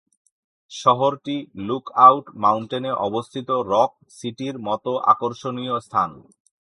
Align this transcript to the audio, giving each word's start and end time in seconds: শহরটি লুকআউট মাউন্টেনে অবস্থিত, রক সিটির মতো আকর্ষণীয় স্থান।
শহরটি 0.71 1.35
লুকআউট 1.67 2.25
মাউন্টেনে 2.35 2.91
অবস্থিত, 3.07 3.49
রক 3.71 3.91
সিটির 4.17 4.55
মতো 4.67 4.91
আকর্ষণীয় 5.11 5.75
স্থান। 5.79 6.09